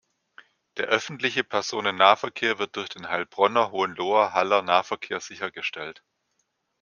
Der 0.77 0.87
Öffentliche 0.87 1.43
Personennahverkehr 1.43 2.57
wird 2.57 2.75
durch 2.75 2.89
den 2.89 3.09
"Heilbronner 3.09 3.69
Hohenloher 3.71 4.33
Haller 4.33 4.63
Nahverkehr" 4.63 5.19
sichergestellt. 5.19 6.03